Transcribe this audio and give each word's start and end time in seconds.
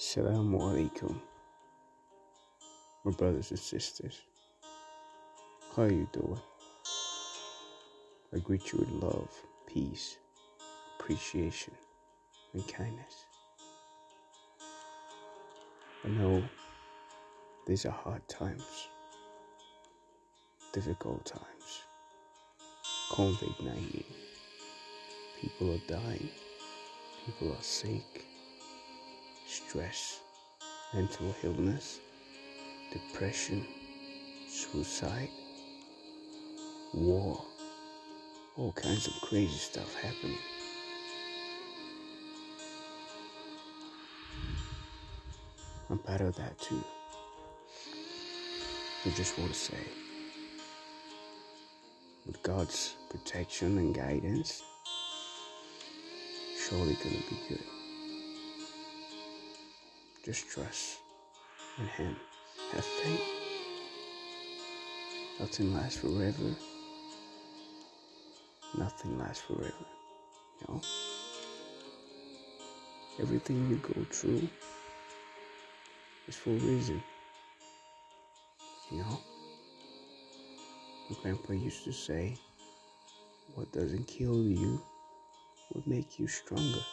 Assalamu 0.00 0.58
alaikum, 0.58 1.14
my 3.04 3.12
brothers 3.12 3.50
and 3.50 3.60
sisters. 3.60 4.22
How 5.76 5.82
are 5.82 5.92
you 5.92 6.08
doing? 6.10 6.40
I 8.34 8.38
greet 8.38 8.72
you 8.72 8.78
with 8.78 8.88
love, 8.88 9.30
peace, 9.66 10.16
appreciation, 10.98 11.74
and 12.54 12.66
kindness. 12.66 13.26
I 16.06 16.08
know 16.08 16.42
these 17.66 17.84
are 17.84 17.92
hard 17.92 18.26
times, 18.26 18.88
difficult 20.72 21.26
times. 21.26 21.82
COVID 23.12 23.64
19. 23.66 24.04
People 25.42 25.74
are 25.74 25.86
dying, 25.86 26.30
people 27.26 27.52
are 27.52 27.62
sick 27.62 28.29
stress, 29.50 30.20
mental 30.94 31.34
illness, 31.42 31.98
depression, 32.92 33.66
suicide, 34.48 35.28
war, 36.94 37.42
all 38.56 38.70
kinds 38.72 39.08
of 39.08 39.14
crazy 39.22 39.58
stuff 39.58 39.92
happening. 39.96 40.38
I'm 45.90 45.98
part 45.98 46.20
of 46.20 46.36
that 46.36 46.56
too. 46.60 46.84
I 49.04 49.10
just 49.10 49.36
want 49.36 49.52
to 49.52 49.58
say, 49.58 49.82
with 52.24 52.40
God's 52.44 52.94
protection 53.10 53.78
and 53.78 53.92
guidance, 53.92 54.62
surely 56.68 56.94
gonna 57.02 57.16
be 57.28 57.38
good. 57.48 57.79
Trust 60.32 60.98
in 61.78 61.86
Him. 61.86 62.16
Have 62.72 62.84
faith. 62.84 63.20
Nothing 65.40 65.74
lasts 65.74 65.98
forever. 65.98 66.54
Nothing 68.78 69.18
lasts 69.18 69.42
forever. 69.42 69.86
You 70.60 70.66
know? 70.68 70.80
Everything 73.20 73.68
you 73.70 73.76
go 73.76 74.04
through 74.08 74.48
is 76.28 76.36
for 76.36 76.50
a 76.50 76.58
reason. 76.58 77.02
You 78.92 78.98
know? 78.98 79.20
My 81.10 81.16
grandpa 81.22 81.54
used 81.54 81.82
to 81.84 81.92
say, 81.92 82.36
what 83.56 83.72
doesn't 83.72 84.06
kill 84.06 84.44
you 84.44 84.80
will 85.74 85.82
make 85.86 86.20
you 86.20 86.28
stronger. 86.28 86.84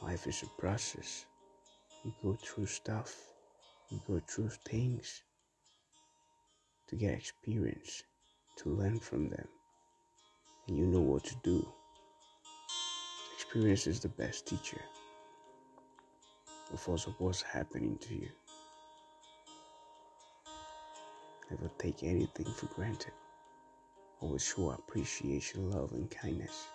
Life 0.00 0.26
is 0.26 0.42
a 0.42 0.60
process. 0.60 1.26
You 2.04 2.12
go 2.22 2.34
through 2.42 2.66
stuff, 2.66 3.14
you 3.90 4.00
go 4.08 4.20
through 4.26 4.48
things 4.64 5.22
to 6.88 6.96
get 6.96 7.12
experience, 7.12 8.04
to 8.56 8.70
learn 8.70 8.98
from 8.98 9.28
them, 9.28 9.46
and 10.66 10.78
you 10.78 10.86
know 10.86 11.00
what 11.00 11.24
to 11.24 11.34
do. 11.42 11.66
Experience 13.34 13.86
is 13.86 14.00
the 14.00 14.08
best 14.08 14.46
teacher 14.46 14.80
of 16.72 17.14
what's 17.18 17.42
happening 17.42 17.98
to 17.98 18.14
you. 18.14 18.28
Never 21.50 21.70
take 21.78 22.02
anything 22.02 22.46
for 22.46 22.66
granted. 22.66 23.12
Always 24.20 24.44
show 24.44 24.70
appreciation, 24.70 25.70
love, 25.70 25.92
and 25.92 26.10
kindness. 26.10 26.66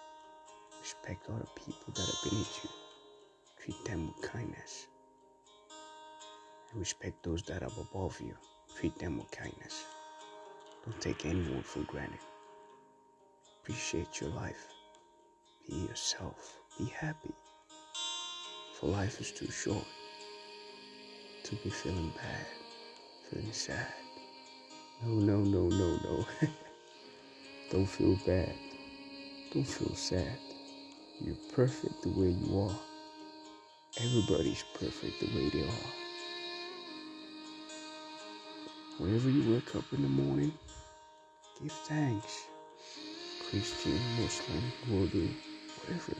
Respect 0.81 1.29
other 1.29 1.47
people 1.55 1.93
that 1.95 2.07
are 2.07 2.29
beneath 2.29 2.63
you. 2.63 2.69
Treat 3.63 3.85
them 3.85 4.07
with 4.07 4.31
kindness. 4.31 4.87
Respect 6.75 7.23
those 7.23 7.41
that 7.43 7.63
are 7.63 7.71
above 7.79 8.19
you. 8.19 8.35
Treat 8.77 8.99
them 8.99 9.17
with 9.17 9.31
kindness. 9.31 9.85
Don't 10.83 10.99
take 10.99 11.25
anyone 11.25 11.63
for 11.63 11.79
granted. 11.83 12.19
Appreciate 13.61 14.19
your 14.19 14.31
life. 14.31 14.67
Be 15.67 15.75
yourself. 15.87 16.59
Be 16.77 16.85
happy. 16.85 17.33
For 18.77 18.87
life 18.87 19.21
is 19.21 19.31
too 19.31 19.49
short 19.49 19.85
to 21.45 21.55
be 21.55 21.69
feeling 21.69 22.11
bad, 22.17 22.45
feeling 23.29 23.53
sad. 23.53 23.93
No, 25.01 25.13
no, 25.13 25.37
no, 25.37 25.69
no, 25.69 25.97
no. 26.03 26.25
Don't 27.71 27.85
feel 27.85 28.17
bad. 28.25 28.53
Don't 29.53 29.63
feel 29.63 29.95
sad. 29.95 30.37
You're 31.21 31.37
perfect 31.53 32.03
the 32.03 32.09
way 32.09 32.29
you 32.31 32.59
are. 32.59 32.75
Everybody's 33.97 34.65
perfect 34.77 35.21
the 35.21 35.27
way 35.27 35.49
they 35.49 35.63
are. 35.63 36.04
Whenever 38.97 39.29
you 39.29 39.53
wake 39.53 39.75
up 39.75 39.83
in 39.91 40.03
the 40.03 40.07
morning, 40.07 40.53
give 41.61 41.71
thanks. 41.71 42.45
Christian, 43.49 43.99
Muslim, 44.21 44.63
Voodoo, 44.85 45.27
whatever. 45.81 46.13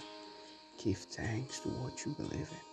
Give 0.84 0.98
thanks 0.98 1.62
to 1.62 1.70
what 1.70 2.06
you 2.06 2.12
believe 2.14 2.34
in. 2.34 2.66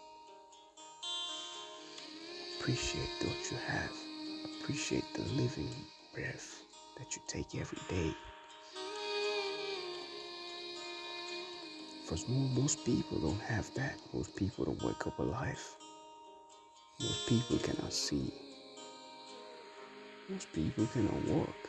Appreciate 2.59 3.09
what 3.21 3.51
you 3.53 3.57
have. 3.69 3.93
Appreciate 4.61 5.05
the 5.15 5.23
living 5.41 5.71
breath 6.13 6.63
that 6.99 7.15
you 7.15 7.23
take 7.29 7.55
every 7.55 7.79
day. 7.89 8.13
Because 12.03 12.29
most 12.29 12.85
people 12.85 13.19
don't 13.21 13.41
have 13.43 13.73
that. 13.77 13.95
Most 14.13 14.35
people 14.35 14.65
don't 14.65 14.83
wake 14.83 15.07
up 15.07 15.17
alive. 15.21 15.77
Most 17.01 17.29
people 17.29 17.59
cannot 17.59 17.93
see. 17.93 18.33
Most 20.33 20.53
people 20.55 20.87
cannot 20.87 21.25
walk. 21.27 21.69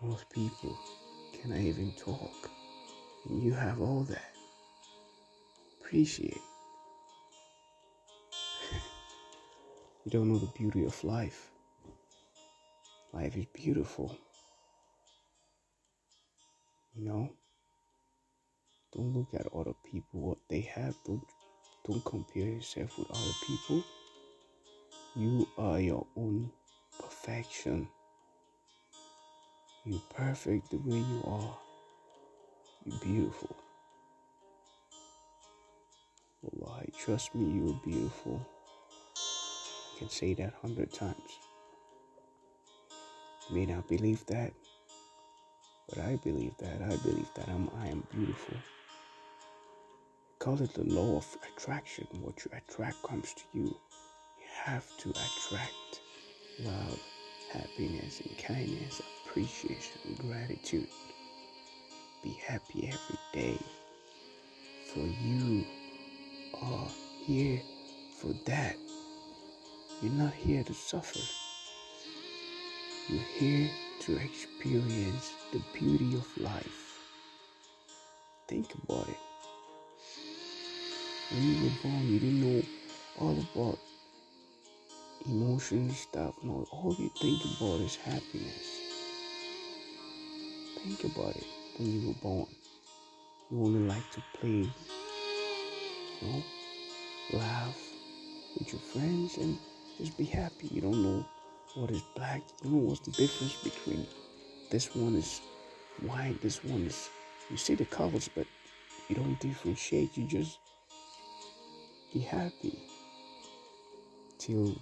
Most 0.00 0.30
people 0.30 0.78
cannot 1.32 1.58
even 1.58 1.92
talk. 1.98 2.48
And 3.28 3.42
you 3.42 3.52
have 3.52 3.80
all 3.80 4.04
that. 4.04 4.36
Appreciate. 5.80 6.38
you 10.04 10.12
don't 10.12 10.28
know 10.32 10.38
the 10.38 10.52
beauty 10.56 10.84
of 10.84 11.02
life. 11.02 11.50
Life 13.12 13.36
is 13.36 13.46
beautiful. 13.52 14.16
You 16.94 17.04
know? 17.04 17.32
Don't 18.94 19.12
look 19.12 19.34
at 19.34 19.52
other 19.52 19.74
people, 19.90 20.20
what 20.20 20.38
they 20.48 20.60
have. 20.60 20.94
Don't 21.04 21.24
don't 21.84 22.04
compare 22.04 22.46
yourself 22.46 22.96
with 22.96 23.10
other 23.10 23.34
people. 23.44 23.82
You 25.16 25.48
are 25.58 25.80
your 25.80 26.06
own 26.16 26.52
perfection. 27.00 27.88
You're 29.84 30.00
perfect 30.14 30.70
the 30.70 30.76
way 30.76 30.98
you 30.98 31.22
are. 31.26 31.58
You're 32.84 32.98
beautiful. 33.00 33.56
Wallahi, 36.42 36.92
trust 36.96 37.34
me, 37.34 37.58
you're 37.58 37.80
beautiful. 37.84 38.46
I 39.16 39.98
can 39.98 40.08
say 40.10 40.32
that 40.34 40.54
hundred 40.62 40.92
times. 40.92 41.40
You 43.48 43.56
may 43.56 43.66
not 43.66 43.88
believe 43.88 44.24
that, 44.26 44.52
but 45.88 45.98
I 45.98 46.20
believe 46.22 46.56
that. 46.58 46.82
I 46.82 46.96
believe 46.98 47.28
that 47.34 47.48
I'm 47.48 47.68
I 47.82 47.88
am 47.88 48.04
beautiful. 48.14 48.56
Call 50.38 50.62
it 50.62 50.72
the 50.74 50.84
law 50.84 51.16
of 51.16 51.36
attraction. 51.48 52.06
What 52.20 52.44
you 52.44 52.52
attract 52.56 53.02
comes 53.02 53.34
to 53.34 53.42
you 53.52 53.76
have 54.70 54.96
to 54.96 55.10
attract 55.10 56.00
love, 56.60 57.00
happiness, 57.52 58.20
and 58.20 58.38
kindness, 58.38 59.02
appreciation, 59.26 59.98
and 60.06 60.18
gratitude. 60.18 60.86
Be 62.22 62.38
happy 62.46 62.86
every 62.86 63.18
day, 63.32 63.58
for 64.92 65.00
you 65.00 65.64
are 66.62 66.86
here 67.24 67.60
for 68.20 68.32
that. 68.46 68.76
You're 70.00 70.12
not 70.12 70.34
here 70.34 70.62
to 70.62 70.72
suffer. 70.72 71.18
You're 73.08 73.28
here 73.38 73.70
to 74.02 74.16
experience 74.18 75.32
the 75.52 75.60
beauty 75.74 76.14
of 76.14 76.38
life. 76.38 76.96
Think 78.46 78.72
about 78.84 79.08
it. 79.08 79.18
When 81.32 81.42
you 81.42 81.64
were 81.64 81.76
born, 81.82 82.06
you 82.06 82.20
didn't 82.20 82.40
know 82.40 82.62
all 83.18 83.36
about 83.52 83.78
emotions 85.26 85.98
stuff. 85.98 86.34
No, 86.42 86.66
all 86.70 86.94
you 86.98 87.08
think 87.08 87.42
about 87.44 87.80
is 87.80 87.96
happiness. 87.96 88.80
Think 90.82 91.04
about 91.04 91.36
it 91.36 91.46
when 91.78 92.00
you 92.00 92.08
were 92.08 92.14
born. 92.14 92.46
You 93.50 93.60
only 93.64 93.80
like 93.80 94.10
to 94.12 94.22
play, 94.38 94.70
you 96.20 96.28
know, 96.28 96.42
laugh 97.32 97.76
with 98.58 98.72
your 98.72 98.80
friends 98.80 99.36
and 99.36 99.58
just 99.98 100.16
be 100.16 100.24
happy. 100.24 100.68
You 100.70 100.80
don't 100.80 101.02
know 101.02 101.24
what 101.74 101.90
is 101.90 102.02
black. 102.14 102.42
You 102.62 102.70
don't 102.70 102.72
know 102.72 102.88
what's 102.88 103.00
the 103.00 103.12
difference 103.12 103.54
between 103.62 104.06
this 104.70 104.94
one 104.94 105.16
is 105.16 105.40
white, 106.00 106.40
this 106.40 106.62
one 106.64 106.86
is. 106.86 107.10
You 107.50 107.56
see 107.56 107.74
the 107.74 107.84
colors, 107.84 108.30
but 108.32 108.46
you 109.08 109.16
don't 109.16 109.38
differentiate. 109.40 110.16
You 110.16 110.26
just 110.26 110.58
Be 112.12 112.20
happy. 112.20 112.78
Till 114.38 114.74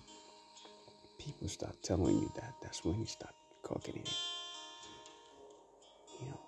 people 1.29 1.49
start 1.49 1.77
telling 1.83 2.19
you 2.19 2.33
that, 2.37 2.55
that's 2.63 2.85
when 2.85 2.99
you 2.99 3.05
start 3.07 3.35
cocking 3.63 3.97
it. 3.97 4.13
You 6.23 6.29
know, 6.31 6.41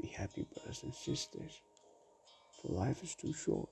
be 0.00 0.06
happy, 0.06 0.46
brothers 0.54 0.84
and 0.84 0.94
sisters. 0.94 1.60
For 2.62 2.72
life 2.72 3.02
is 3.02 3.16
too 3.16 3.32
short. 3.32 3.68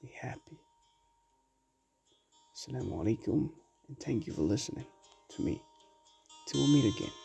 Be 0.00 0.10
happy. 0.20 0.60
Assalamu 2.54 3.02
alaikum, 3.02 3.50
and 3.88 3.98
thank 3.98 4.28
you 4.28 4.32
for 4.32 4.42
listening 4.42 4.86
to 5.30 5.42
me. 5.42 5.60
Till 6.46 6.60
we 6.60 6.74
meet 6.74 6.96
again. 6.96 7.23